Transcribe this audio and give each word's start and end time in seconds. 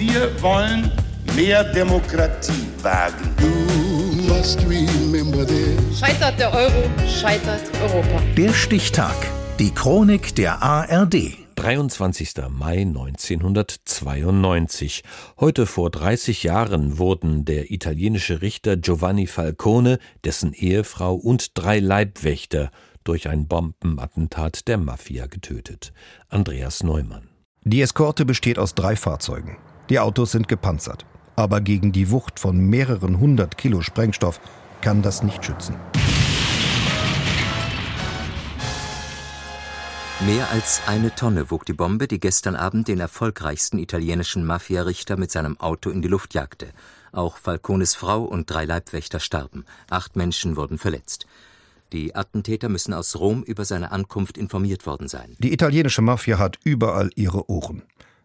Wir 0.00 0.32
wollen 0.40 0.90
mehr 1.36 1.62
Demokratie 1.62 2.66
wagen. 2.80 3.36
Scheitert 5.94 6.40
der 6.40 6.54
Euro, 6.54 6.88
scheitert 7.06 7.60
Europa. 7.82 8.22
Der 8.34 8.54
Stichtag. 8.54 9.14
Die 9.58 9.74
Chronik 9.74 10.34
der 10.36 10.62
ARD. 10.62 11.36
23. 11.56 12.32
Mai 12.48 12.80
1992. 12.80 15.04
Heute 15.38 15.66
vor 15.66 15.90
30 15.90 16.44
Jahren 16.44 16.96
wurden 16.96 17.44
der 17.44 17.70
italienische 17.70 18.40
Richter 18.40 18.78
Giovanni 18.78 19.26
Falcone, 19.26 19.98
dessen 20.24 20.54
Ehefrau 20.54 21.14
und 21.14 21.58
drei 21.58 21.78
Leibwächter 21.78 22.70
durch 23.04 23.28
ein 23.28 23.48
Bombenattentat 23.48 24.66
der 24.66 24.78
Mafia 24.78 25.26
getötet. 25.26 25.92
Andreas 26.30 26.82
Neumann. 26.82 27.28
Die 27.64 27.82
Eskorte 27.82 28.24
besteht 28.24 28.58
aus 28.58 28.74
drei 28.74 28.96
Fahrzeugen. 28.96 29.58
Die 29.90 29.98
Autos 29.98 30.30
sind 30.30 30.46
gepanzert. 30.46 31.04
Aber 31.34 31.60
gegen 31.60 31.90
die 31.90 32.10
Wucht 32.10 32.38
von 32.38 32.58
mehreren 32.58 33.18
hundert 33.18 33.58
Kilo 33.58 33.82
Sprengstoff 33.82 34.40
kann 34.80 35.02
das 35.02 35.22
nicht 35.22 35.44
schützen. 35.44 35.74
Mehr 40.26 40.48
als 40.50 40.82
eine 40.86 41.14
Tonne 41.14 41.50
wog 41.50 41.64
die 41.64 41.72
Bombe, 41.72 42.06
die 42.06 42.20
gestern 42.20 42.54
Abend 42.54 42.88
den 42.88 43.00
erfolgreichsten 43.00 43.78
italienischen 43.78 44.46
Mafia-Richter 44.46 45.16
mit 45.16 45.30
seinem 45.30 45.58
Auto 45.58 45.90
in 45.90 46.02
die 46.02 46.08
Luft 46.08 46.34
jagte. 46.34 46.68
Auch 47.10 47.38
Falcones 47.38 47.94
Frau 47.94 48.22
und 48.22 48.48
drei 48.50 48.66
Leibwächter 48.66 49.18
starben. 49.18 49.64
Acht 49.88 50.14
Menschen 50.14 50.56
wurden 50.56 50.78
verletzt. 50.78 51.26
Die 51.92 52.14
Attentäter 52.14 52.68
müssen 52.68 52.94
aus 52.94 53.18
Rom 53.18 53.42
über 53.42 53.64
seine 53.64 53.90
Ankunft 53.90 54.38
informiert 54.38 54.86
worden 54.86 55.08
sein. 55.08 55.34
Die 55.38 55.52
italienische 55.52 56.02
Mafia 56.02 56.38
hat 56.38 56.58
überall 56.62 57.10
ihre 57.16 57.50
Ohren. 57.50 57.82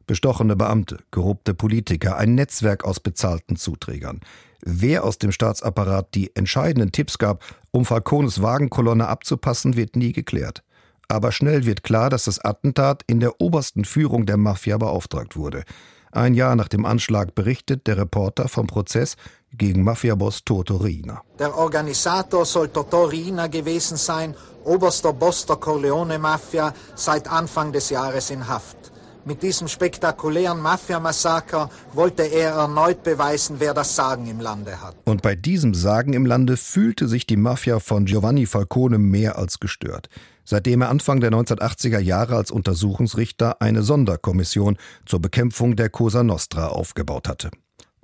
Bestochene 0.07 0.55
Beamte, 0.55 0.99
korrupte 1.09 1.53
Politiker, 1.53 2.17
ein 2.17 2.35
Netzwerk 2.35 2.83
aus 2.83 2.99
bezahlten 2.99 3.55
Zuträgern. 3.55 4.21
Wer 4.61 5.03
aus 5.03 5.17
dem 5.17 5.31
Staatsapparat 5.31 6.13
die 6.13 6.35
entscheidenden 6.35 6.91
Tipps 6.91 7.17
gab, 7.17 7.43
um 7.71 7.85
Falcones 7.85 8.41
Wagenkolonne 8.41 9.07
abzupassen, 9.07 9.75
wird 9.75 9.95
nie 9.95 10.11
geklärt. 10.11 10.63
Aber 11.07 11.31
schnell 11.31 11.65
wird 11.65 11.83
klar, 11.83 12.09
dass 12.09 12.25
das 12.25 12.43
Attentat 12.43 13.03
in 13.07 13.19
der 13.19 13.41
obersten 13.41 13.85
Führung 13.85 14.25
der 14.25 14.37
Mafia 14.37 14.77
beauftragt 14.77 15.35
wurde. 15.35 15.63
Ein 16.11 16.33
Jahr 16.33 16.55
nach 16.55 16.67
dem 16.67 16.85
Anschlag 16.85 17.35
berichtet 17.35 17.87
der 17.87 17.97
Reporter 17.97 18.47
vom 18.47 18.67
Prozess 18.67 19.17
gegen 19.53 19.83
Mafiaboss 19.83 20.45
Toto 20.45 20.77
Rina. 20.77 21.21
Der 21.39 21.55
Organisator 21.55 22.45
soll 22.45 22.69
Toto 22.69 23.03
Rina 23.05 23.47
gewesen 23.47 23.97
sein, 23.97 24.35
oberster 24.63 25.13
Boss 25.13 25.45
der 25.45 25.57
Corleone-Mafia, 25.57 26.73
seit 26.95 27.29
Anfang 27.29 27.71
des 27.71 27.89
Jahres 27.89 28.29
in 28.29 28.47
Haft. 28.47 28.94
Mit 29.25 29.41
diesem 29.41 29.67
spektakulären 29.67 30.61
Mafia-Massaker 30.61 31.69
wollte 31.93 32.23
er 32.23 32.51
erneut 32.51 33.03
beweisen, 33.03 33.55
wer 33.59 33.73
das 33.73 33.95
Sagen 33.95 34.27
im 34.27 34.39
Lande 34.39 34.81
hat. 34.81 34.95
Und 35.05 35.21
bei 35.21 35.35
diesem 35.35 35.73
Sagen 35.73 36.13
im 36.13 36.25
Lande 36.25 36.57
fühlte 36.57 37.07
sich 37.07 37.25
die 37.25 37.37
Mafia 37.37 37.79
von 37.79 38.05
Giovanni 38.05 38.45
Falcone 38.45 38.99
mehr 38.99 39.37
als 39.37 39.59
gestört 39.59 40.09
seitdem 40.45 40.81
er 40.81 40.89
Anfang 40.89 41.19
der 41.19 41.31
1980er 41.31 41.99
Jahre 41.99 42.35
als 42.35 42.51
Untersuchungsrichter 42.51 43.61
eine 43.61 43.81
Sonderkommission 43.81 44.77
zur 45.05 45.19
Bekämpfung 45.19 45.75
der 45.75 45.89
Cosa 45.89 46.23
Nostra 46.23 46.67
aufgebaut 46.67 47.27
hatte. 47.27 47.49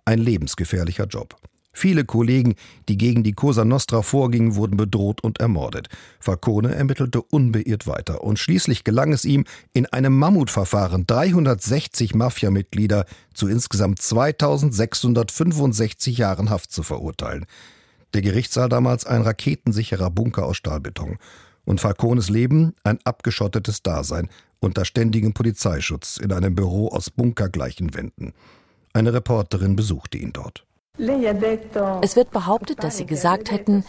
Ein 0.04 0.20
lebensgefährlicher 0.20 1.06
Job. 1.06 1.36
Viele 1.74 2.06
Kollegen, 2.06 2.56
die 2.90 2.98
gegen 2.98 3.24
die 3.24 3.34
Cosa 3.34 3.66
Nostra 3.66 4.02
vorgingen, 4.02 4.56
wurden 4.56 4.78
bedroht 4.78 5.24
und 5.24 5.40
ermordet. 5.40 5.90
Falcone 6.20 6.76
ermittelte 6.76 7.22
unbeirrt 7.22 7.88
weiter 7.88 8.24
und 8.24 8.40
schließlich 8.40 8.84
gelang 8.84 9.14
es 9.14 9.26
ihm, 9.26 9.46
in 9.74 9.86
einem 9.86 10.18
Mammutverfahren 10.18 11.06
360 11.08 12.16
Mafiamitglieder 12.16 13.06
zu 13.34 13.48
insgesamt 13.48 14.02
2665 14.02 16.18
Jahren 16.18 16.50
Haft 16.50 16.72
zu 16.72 16.84
verurteilen. 16.84 17.46
Der 18.14 18.22
Gerichtssaal 18.22 18.68
damals 18.68 19.06
ein 19.06 19.22
raketensicherer 19.22 20.12
Bunker 20.12 20.46
aus 20.46 20.58
Stahlbeton. 20.58 21.18
Und 21.64 21.80
Falcones 21.80 22.30
Leben 22.30 22.74
ein 22.84 23.00
abgeschottetes 23.04 23.84
Dasein 23.84 24.30
unter 24.60 24.84
ständigem 24.84 25.34
Polizeischutz 25.34 26.18
in 26.18 26.34
einem 26.34 26.56
Büro 26.56 26.90
aus 26.90 27.10
bunkergleichen 27.10 27.94
Wänden. 27.94 28.34
Eine 28.94 29.14
Reporterin 29.14 29.76
besuchte 29.76 30.18
ihn 30.18 30.34
dort. 30.34 30.66
Es 32.02 32.16
wird 32.16 32.32
behauptet, 32.32 32.84
dass 32.84 32.98
Sie 32.98 33.06
gesagt 33.06 33.50
hätten, 33.52 33.84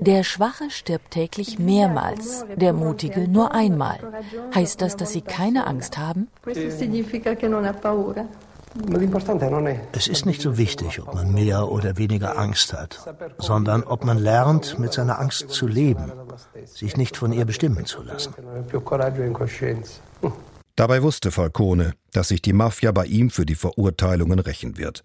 der 0.00 0.22
Schwache 0.22 0.70
stirbt 0.70 1.12
täglich 1.12 1.58
mehrmals, 1.58 2.44
der 2.56 2.74
Mutige 2.74 3.26
nur 3.26 3.52
einmal. 3.54 3.98
Heißt 4.54 4.82
das, 4.82 4.96
dass 4.96 5.12
Sie 5.12 5.22
keine 5.22 5.66
Angst 5.66 5.96
haben? 5.96 6.28
Es 9.92 10.08
ist 10.08 10.26
nicht 10.26 10.42
so 10.42 10.58
wichtig, 10.58 11.00
ob 11.00 11.14
man 11.14 11.32
mehr 11.32 11.68
oder 11.68 11.96
weniger 11.96 12.38
Angst 12.38 12.74
hat, 12.74 13.14
sondern 13.38 13.82
ob 13.82 14.04
man 14.04 14.18
lernt, 14.18 14.78
mit 14.78 14.92
seiner 14.92 15.18
Angst 15.18 15.48
zu 15.48 15.66
leben, 15.66 16.12
sich 16.66 16.98
nicht 16.98 17.16
von 17.16 17.32
ihr 17.32 17.46
bestimmen 17.46 17.86
zu 17.86 18.02
lassen. 18.02 18.34
Dabei 20.76 21.02
wusste 21.02 21.30
Falcone, 21.30 21.94
dass 22.12 22.28
sich 22.28 22.42
die 22.42 22.52
Mafia 22.52 22.92
bei 22.92 23.06
ihm 23.06 23.30
für 23.30 23.46
die 23.46 23.54
Verurteilungen 23.54 24.38
rächen 24.38 24.76
wird. 24.76 25.02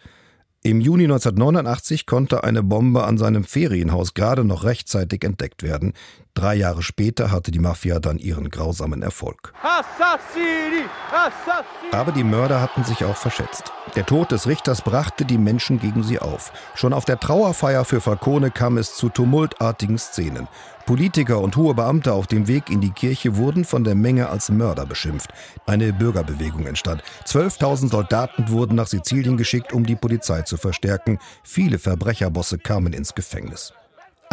Im 0.66 0.80
Juni 0.80 1.04
1989 1.04 2.06
konnte 2.06 2.46
eine 2.46 2.64
Bombe 2.64 3.04
an 3.04 3.18
seinem 3.18 3.44
Ferienhaus 3.44 4.14
gerade 4.14 4.46
noch 4.46 4.64
rechtzeitig 4.64 5.26
entdeckt 5.26 5.62
werden. 5.62 5.92
Drei 6.36 6.56
Jahre 6.56 6.82
später 6.82 7.32
hatte 7.32 7.52
die 7.52 7.60
Mafia 7.60 8.00
dann 8.00 8.18
ihren 8.18 8.50
grausamen 8.50 9.02
Erfolg. 9.02 9.52
Assassini! 9.62 10.86
Assassini! 11.12 11.92
Aber 11.92 12.14
die 12.14 12.24
Mörder 12.24 12.62
hatten 12.62 12.86
sich 12.86 13.04
auch 13.04 13.18
verschätzt. 13.18 13.74
Der 13.98 14.06
Tod 14.06 14.32
des 14.32 14.48
Richters 14.48 14.82
brachte 14.82 15.26
die 15.26 15.38
Menschen 15.38 15.80
gegen 15.80 16.02
sie 16.02 16.20
auf. 16.20 16.54
Schon 16.76 16.94
auf 16.94 17.04
der 17.04 17.20
Trauerfeier 17.20 17.84
für 17.84 18.00
Falcone 18.00 18.50
kam 18.50 18.78
es 18.78 18.96
zu 18.96 19.10
tumultartigen 19.10 19.98
Szenen. 19.98 20.48
Politiker 20.86 21.40
und 21.40 21.56
hohe 21.56 21.74
Beamte 21.74 22.14
auf 22.14 22.28
dem 22.28 22.48
Weg 22.48 22.70
in 22.70 22.82
die 22.82 22.92
Kirche 22.92 23.38
wurden 23.38 23.64
von 23.64 23.84
der 23.84 23.96
Menge 23.96 24.30
als 24.30 24.50
Mörder 24.50 24.86
beschimpft. 24.86 25.30
Eine 25.66 25.94
Bürgerbewegung 25.94 26.66
entstand. 26.66 27.04
12.000 27.26 27.90
Soldaten 27.90 28.50
wurden 28.50 28.76
nach 28.76 28.88
Sizilien 28.88 29.38
geschickt, 29.38 29.72
um 29.72 29.86
die 29.86 29.96
Polizei 29.96 30.42
zu 30.42 30.58
verstärken. 30.58 31.20
Viele 31.44 31.80
Verbrecherbosse 31.80 32.58
kamen 32.58 32.94
ins 32.94 33.16
Gefängnis. 33.16 33.74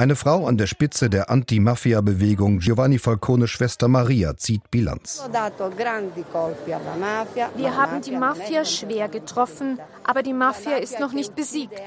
Eine 0.01 0.17
Frau 0.17 0.47
an 0.47 0.57
der 0.57 0.67
Spitze 0.67 1.11
der 1.11 1.29
Anti-Mafia-Bewegung, 1.29 2.61
Giovanni 2.61 2.99
Falcones 2.99 3.51
Schwester 3.51 3.87
Maria, 3.87 4.35
zieht 4.35 4.71
Bilanz. 4.71 5.23
Wir 7.57 7.77
haben 7.77 8.01
die 8.01 8.17
Mafia 8.17 8.65
schwer 8.65 9.11
getroffen, 9.11 9.79
aber 10.03 10.23
die 10.23 10.33
Mafia 10.33 10.79
ist 10.79 11.01
noch 11.01 11.13
nicht 11.13 11.37
besiegt. 11.37 11.83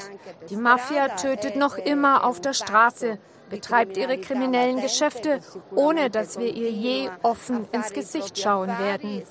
Die 0.51 0.57
Mafia 0.57 1.07
tötet 1.15 1.55
noch 1.55 1.75
immer 1.75 2.23
auf 2.23 2.39
der 2.39 2.53
Straße 2.53 3.17
betreibt 3.53 3.97
ihre 3.97 4.17
kriminellen 4.17 4.81
Geschäfte, 4.81 5.39
ohne 5.75 6.09
dass 6.09 6.39
wir 6.39 6.51
ihr 6.53 6.71
je 6.71 7.09
offen 7.21 7.67
ins 7.71 7.91
Gesicht 7.93 8.39
schauen 8.39 8.69
werden. 8.79 9.21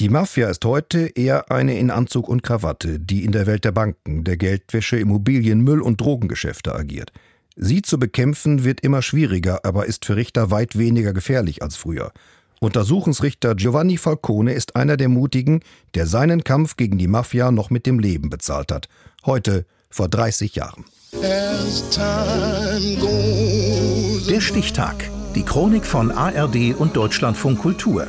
Die 0.00 0.08
Mafia 0.08 0.48
ist 0.48 0.64
heute 0.64 1.08
eher 1.14 1.50
eine 1.50 1.78
in 1.78 1.90
Anzug 1.90 2.26
und 2.26 2.42
Krawatte, 2.42 2.98
die 2.98 3.22
in 3.22 3.32
der 3.32 3.46
Welt 3.46 3.66
der 3.66 3.72
Banken, 3.72 4.24
der 4.24 4.38
Geldwäsche, 4.38 4.96
Immobilien, 4.96 5.60
Müll 5.60 5.82
und 5.82 6.00
Drogengeschäfte 6.00 6.74
agiert. 6.74 7.12
Sie 7.54 7.82
zu 7.82 7.98
bekämpfen 7.98 8.64
wird 8.64 8.80
immer 8.80 9.02
schwieriger, 9.02 9.62
aber 9.62 9.84
ist 9.84 10.06
für 10.06 10.16
Richter 10.16 10.50
weit 10.50 10.78
weniger 10.78 11.12
gefährlich 11.12 11.62
als 11.62 11.76
früher. 11.76 12.12
Untersuchungsrichter 12.60 13.54
Giovanni 13.54 13.98
Falcone 13.98 14.54
ist 14.54 14.74
einer 14.74 14.96
der 14.96 15.10
Mutigen, 15.10 15.60
der 15.94 16.06
seinen 16.06 16.44
Kampf 16.44 16.76
gegen 16.76 16.96
die 16.96 17.06
Mafia 17.06 17.50
noch 17.50 17.68
mit 17.68 17.84
dem 17.84 17.98
Leben 17.98 18.30
bezahlt 18.30 18.72
hat. 18.72 18.88
Heute 19.26 19.66
vor 19.90 20.08
30 20.08 20.54
Jahren. 20.54 20.86
Der 24.30 24.40
Stichtag. 24.40 25.10
Die 25.34 25.42
Chronik 25.42 25.84
von 25.84 26.10
ARD 26.10 26.74
und 26.74 26.96
Deutschlandfunk 26.96 27.58
Kultur. 27.58 28.08